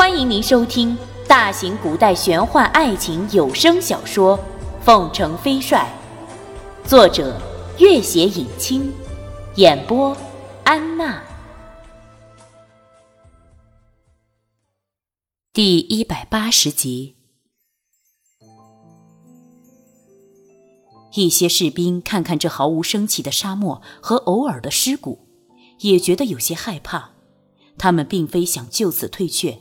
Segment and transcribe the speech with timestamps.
[0.00, 0.96] 欢迎您收听
[1.28, 4.38] 大型古代玄幻爱情有声小说
[4.82, 5.86] 《凤城飞帅》，
[6.88, 7.38] 作者：
[7.78, 8.90] 月写影清，
[9.56, 10.16] 演播：
[10.64, 11.22] 安娜。
[15.52, 17.16] 第一百八十集，
[21.12, 25.28] 一些士兵看看这毫无生气的沙漠和偶尔的尸骨，
[25.80, 27.10] 也觉得有些害怕。
[27.76, 29.58] 他们并非想就此退却。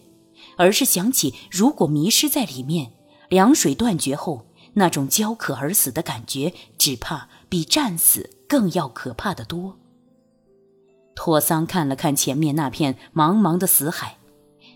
[0.59, 2.91] 而是想起，如果迷失在里面，
[3.29, 9.79] 凉水断绝后那种焦渴而死的感觉，只怕比战死更要可怕的多。
[11.15, 14.17] 托桑看了看前面那片茫茫的死海，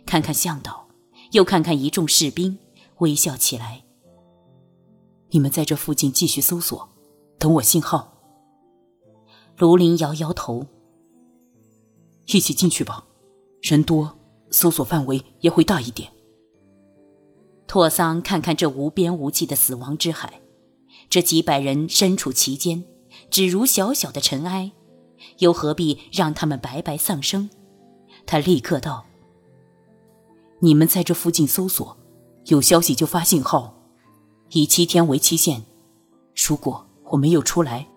[0.06, 0.88] 看看向导，
[1.32, 2.58] 又看看一众士兵，
[3.00, 3.84] 微笑起来。
[5.32, 6.88] 你们在这附近继续搜索，
[7.38, 8.22] 等我信号。
[9.58, 10.66] 卢林摇摇头，
[12.28, 13.06] 一起进去吧，
[13.62, 14.18] 人多。
[14.54, 16.12] 搜索范围也会大一点。
[17.66, 20.42] 托桑看看这无边无际的死亡之海，
[21.10, 22.86] 这几百人身处其间，
[23.32, 24.72] 只如小小的尘埃，
[25.40, 27.50] 又何必让他们白白丧生？
[28.28, 29.06] 他立刻道
[30.62, 31.98] ：“你们在这附近搜索，
[32.46, 33.74] 有消息就发信号，
[34.52, 35.64] 以七天为期限。
[36.48, 37.88] 如果我没有出来，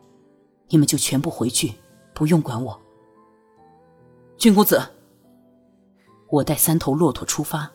[0.71, 1.75] 你们就全部回去，
[2.15, 2.81] 不用管我。”
[4.39, 4.81] 郡公子。
[6.29, 7.71] 我带三头骆驼出发。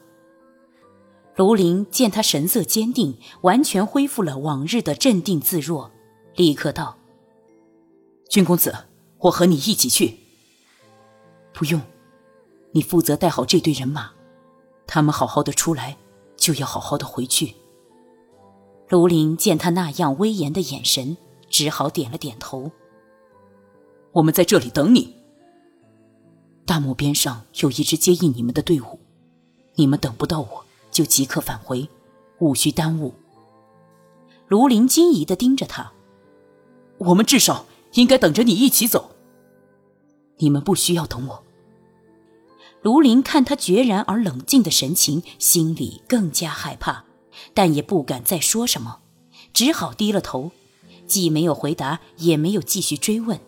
[1.35, 5.89] 卢林见他神色坚定，完全恢复了往日的镇定自若，
[6.35, 6.97] 立刻道
[8.29, 8.75] ：“君公子，
[9.19, 10.19] 我和你一起去。”
[11.53, 11.81] 不用，
[12.71, 14.11] 你负责带好这队人马，
[14.85, 15.97] 他们好好的出来，
[16.35, 17.55] 就要好好的回去。
[18.89, 21.15] 卢林见他那样威严的眼神，
[21.49, 22.71] 只好点了点头。
[24.11, 25.20] 我们在这里等你。
[26.65, 28.99] 大漠边上有一支接应你们的队伍，
[29.75, 31.89] 你们等不到我就即刻返回，
[32.39, 33.13] 无需耽误。
[34.47, 35.91] 卢林惊疑的盯着他，
[36.97, 39.11] 我们至少应该等着你一起走。
[40.37, 41.43] 你们不需要等我。
[42.81, 47.05] 卢林看他决然而冷静的神情，心里更加害怕，
[47.53, 48.99] 但也不敢再说什么，
[49.53, 50.51] 只好低了头，
[51.05, 53.39] 既没有回答，也没有继续追问。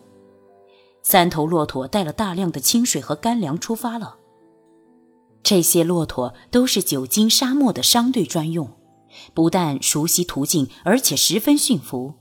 [1.04, 4.16] 三头骆驼带了大量的清水和干粮出发了。
[5.42, 8.70] 这些骆驼都是久经沙漠的商队专用，
[9.34, 12.14] 不但熟悉途径，而且十分驯服。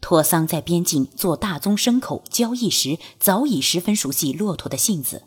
[0.00, 5.24] 托桑在边境做大宗牲口交易时，早已十分熟悉骆驼的性子，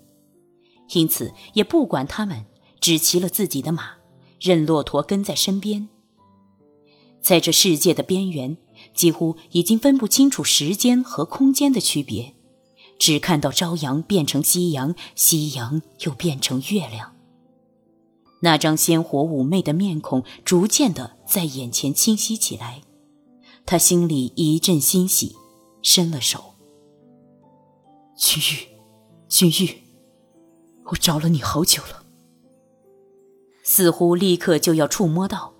[0.93, 2.45] 因此也不管他们，
[2.81, 3.91] 只骑了自己的马，
[4.39, 5.87] 任骆驼跟在身边。
[7.21, 8.57] 在这世界的边缘，
[8.95, 12.33] 几乎已经分不清楚时间和空间的区别。
[12.99, 17.15] 只看到朝阳变成夕阳，夕阳又变成月亮。
[18.41, 22.81] 那张鲜活妩媚的面孔逐渐的在眼前清晰起来，
[23.65, 25.35] 他心里一阵欣喜，
[25.81, 26.55] 伸了手。
[28.17, 28.67] 君玉，
[29.29, 29.77] 君玉，
[30.85, 32.03] 我找了你好久了。
[33.63, 35.53] 似乎立刻就要触摸到，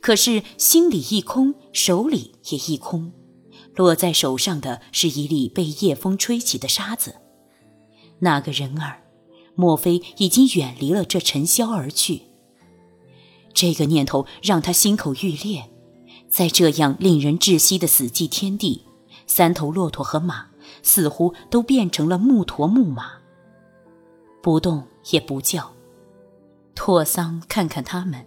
[0.00, 3.12] 可是心里一空，手里也一空。
[3.74, 7.16] 落在手上的是一粒被夜风吹起的沙子，
[8.18, 9.02] 那个人儿，
[9.54, 12.22] 莫非已经远离了这尘嚣而去？
[13.54, 15.68] 这个念头让他心口欲裂。
[16.28, 18.86] 在这样令人窒息的死寂天地，
[19.26, 20.46] 三头骆驼和马
[20.82, 23.12] 似乎都变成了木驼木马，
[24.42, 25.72] 不动也不叫。
[26.74, 28.26] 拓桑看看他们，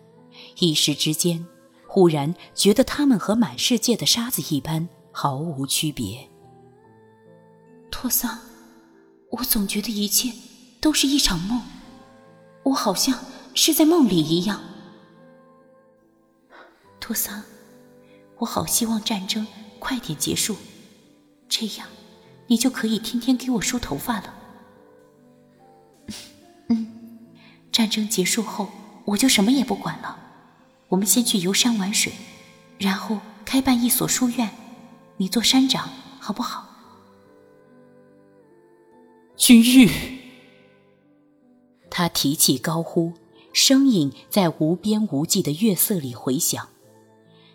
[0.59, 1.47] 一时之间，
[1.87, 4.87] 忽然觉得他们和满世界的沙子一般。
[5.17, 6.27] 毫无区别。
[7.89, 8.37] 托桑，
[9.31, 10.33] 我总觉得一切
[10.81, 11.61] 都是一场梦，
[12.63, 13.17] 我好像
[13.53, 14.59] 是在梦里一样。
[16.99, 17.41] 托桑，
[18.39, 19.47] 我好希望战争
[19.79, 20.57] 快点结束，
[21.47, 21.87] 这样
[22.47, 24.33] 你就可以天天给我梳头发了。
[26.67, 27.29] 嗯，
[27.71, 28.67] 战争结束后
[29.05, 30.19] 我就什么也不管了。
[30.89, 32.11] 我们先去游山玩水，
[32.77, 34.49] 然后开办一所书院。
[35.17, 35.89] 你做山长
[36.19, 36.67] 好不好？
[39.37, 39.89] 君玉，
[41.89, 43.13] 他提气高呼，
[43.53, 46.67] 声音在无边无际的月色里回响。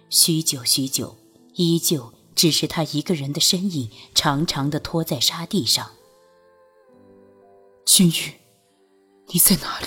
[0.08, 1.16] 许久许久，
[1.54, 5.90] 依旧只是他一个人的身影，长长的拖在沙地上。
[7.84, 8.34] 君玉，
[9.26, 9.86] 你在哪里？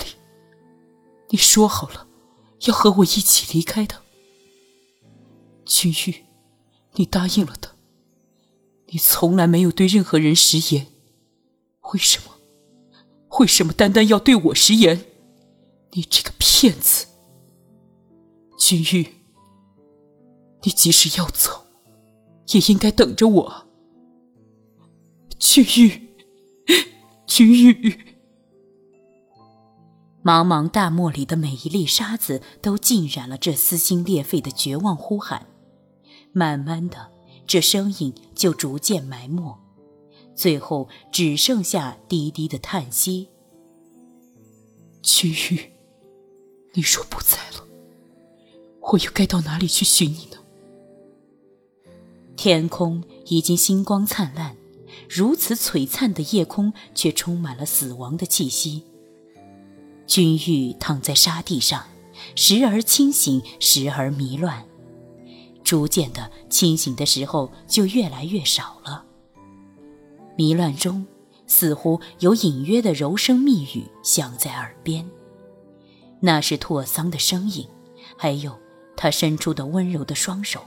[1.30, 2.06] 你说好了，
[2.66, 4.02] 要和我一起离开的。
[5.64, 6.24] 君玉。
[6.94, 7.70] 你答应了的，
[8.86, 10.86] 你从来没有对任何人食言，
[11.92, 12.32] 为什么？
[13.40, 15.04] 为什么单单要对我食言？
[15.90, 17.06] 你这个骗子，
[18.58, 19.08] 君玉，
[20.62, 21.66] 你即使要走，
[22.48, 23.66] 也应该等着我。
[25.38, 26.08] 君玉，
[27.26, 28.14] 君玉。
[30.24, 35.46] 茫茫大漠里的每一粒沙子都浸染了这撕心裂肺的绝望呼喊。
[36.34, 37.12] 慢慢的，
[37.46, 39.56] 这声音就逐渐埋没，
[40.34, 43.28] 最后只剩下低低的叹息。
[45.00, 45.70] 君玉，
[46.72, 47.64] 你若不在了，
[48.80, 50.38] 我又该到哪里去寻你呢？
[52.36, 54.56] 天空已经星光灿烂，
[55.08, 58.82] 如此璀璨的夜空却充满了死亡的气息。
[60.08, 61.84] 君玉躺在沙地上，
[62.34, 64.66] 时而清醒，时而迷乱。
[65.64, 69.04] 逐渐的，清醒的时候就越来越少了。
[70.36, 71.06] 迷乱中，
[71.46, 75.08] 似乎有隐约的柔声密语响在耳边。
[76.20, 77.68] 那是拓桑的声音，
[78.16, 78.58] 还有
[78.96, 80.62] 他伸出的温柔的双手。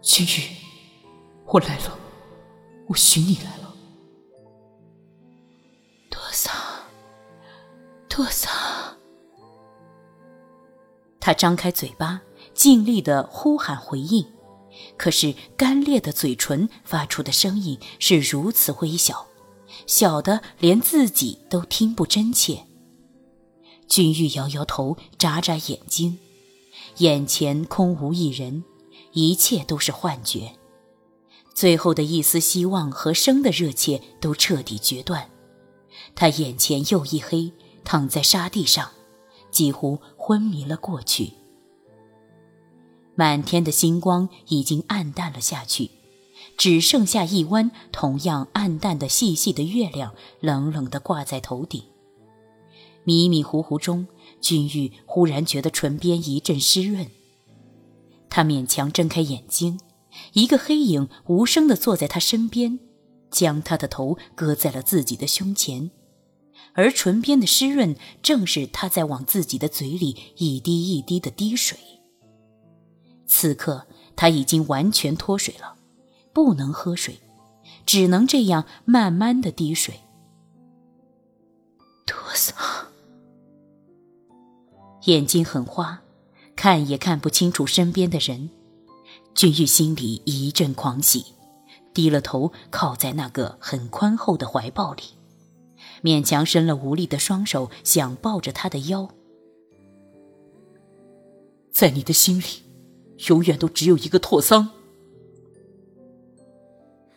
[0.00, 0.54] 君玉，
[1.46, 1.98] 我来了，
[2.86, 3.74] 我寻你来了。
[6.10, 6.54] 拓桑，
[8.08, 8.50] 拓桑，
[11.20, 12.22] 他张开嘴巴，
[12.56, 14.26] 尽力的呼喊回应，
[14.96, 19.26] 可是干裂的嘴唇发出的声音是如此微小，
[19.86, 22.64] 小的连自己都听不真切。
[23.86, 26.18] 君玉摇摇头，眨眨眼睛，
[26.98, 28.64] 眼前空无一人，
[29.12, 30.52] 一切都是幻觉，
[31.54, 35.30] 最后的一丝希望和生的热切都彻底决断。
[36.14, 37.52] 他眼前又一黑。
[37.88, 38.90] 躺在沙地上，
[39.52, 41.32] 几乎昏迷了过去。
[43.16, 45.90] 满天的星光已经暗淡了下去，
[46.56, 51.82] 只剩下一弯同样暗淡的细细的月亮，冷冷地挂在头顶。
[53.04, 54.06] 迷迷糊糊中，
[54.40, 57.08] 君玉忽然觉得唇边一阵湿润。
[58.28, 59.80] 他勉强睁开眼睛，
[60.34, 62.78] 一个黑影无声地坐在他身边，
[63.30, 65.90] 将他的头搁在了自己的胸前。
[66.74, 71.78] 而唇边的湿润，正是他在往自己的嘴里一滴一滴的滴水。
[73.26, 75.76] 此刻他已经完全脱水了，
[76.32, 77.20] 不能喝水，
[77.84, 80.00] 只能这样慢慢的滴水。
[82.06, 82.56] 托桑，
[85.04, 86.00] 眼睛很花，
[86.54, 88.48] 看也看不清楚身边的人。
[89.34, 91.26] 君玉心里一阵狂喜，
[91.92, 95.02] 低了头靠在那个很宽厚的怀抱里。
[96.02, 99.08] 勉强伸了无力的双手，想抱着他的腰。
[101.72, 102.44] 在你的心里，
[103.28, 104.70] 永远都只有一个拓桑。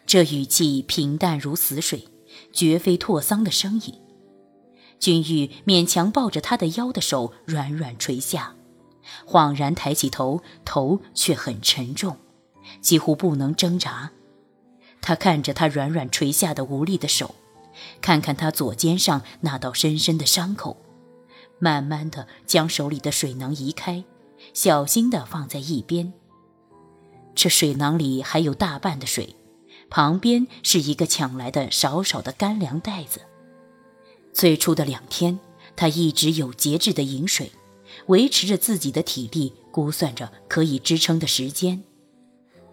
[0.05, 2.07] 这语气平淡如死水，
[2.51, 3.93] 绝非拓桑的声音。
[4.99, 8.55] 君玉勉强抱着他的腰的手软软垂下，
[9.25, 12.17] 恍然抬起头，头却很沉重，
[12.81, 14.11] 几乎不能挣扎。
[15.01, 17.35] 他看着他软软垂下的无力的手。
[18.01, 20.75] 看看他左肩上那道深深的伤口，
[21.59, 24.03] 慢慢的将手里的水囊移开，
[24.53, 26.13] 小心的放在一边。
[27.35, 29.35] 这水囊里还有大半的水，
[29.89, 33.21] 旁边是一个抢来的少少的干粮袋子。
[34.33, 35.39] 最初的两天，
[35.75, 37.51] 他一直有节制的饮水，
[38.07, 41.83] 维持着自己的体力，估算着可以支撑的时间。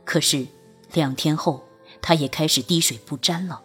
[0.05, 0.47] 可是
[0.93, 1.65] 两天后，
[2.03, 3.62] 他也开始滴水不沾了。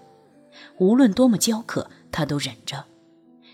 [0.78, 2.86] 无论多么焦渴，他都忍着，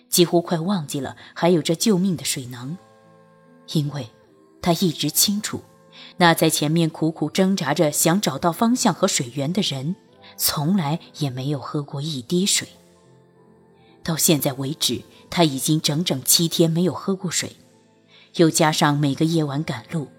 [0.10, 2.78] 几乎快忘记了还有这救命的水囊，
[3.74, 4.10] 因为，
[4.68, 5.64] 他一直清楚，
[6.18, 9.96] 那在前面苦苦挣扎着想找到方向和水源的人，
[10.36, 12.68] 从来也没有喝过一滴水。
[14.04, 17.56] 到现在为止，他已经整整七天没有喝过水，
[18.36, 20.10] 又加上每个夜晚赶路，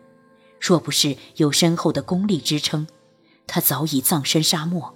[0.59, 2.87] 若不是有深厚的功力支撑，
[3.47, 4.95] 他早已葬身沙漠。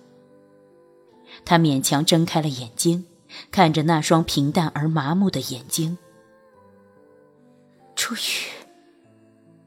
[1.45, 3.05] 他勉强睁开了眼睛，
[3.51, 5.99] 看着那双平淡而麻木的眼睛。
[7.95, 8.49] 朱玉，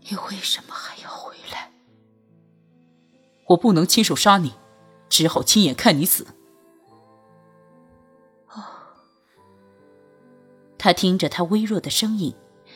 [0.08, 1.72] 你为什么还要回来？
[3.48, 4.54] 我不能亲手杀你，
[5.10, 6.28] 只好亲眼看你死。
[8.50, 8.64] 哦。
[10.78, 12.36] 他听着他微弱的声音，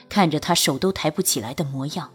[0.10, 2.12] 看着他手都抬不起来的模样。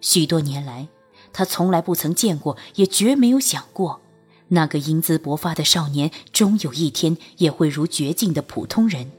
[0.00, 0.88] 许多年来，
[1.32, 4.00] 他从来不曾见过，也绝没有想过。
[4.48, 9.10] 那个英姿勃发的少年，终有一天也会如绝境的普通人。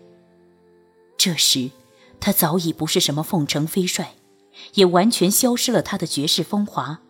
[1.18, 1.72] 这时，
[2.20, 4.15] 他早已不是什么凤城飞帅，
[4.74, 7.01] 也完全消失了他的绝世风华。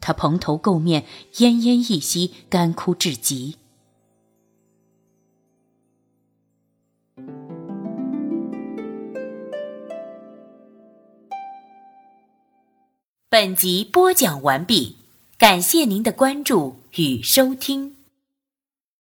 [0.00, 3.56] 他蓬头垢面奄奄一息干枯至极。
[13.30, 14.96] 本集播讲完毕
[15.36, 17.97] 感谢您的关注与收听。